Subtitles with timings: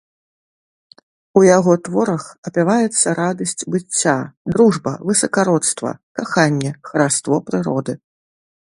[1.41, 4.17] У яго творах апяваецца радасць быцця,
[4.57, 5.89] дружба, высакародства,
[6.21, 7.93] каханне, хараство прыроды.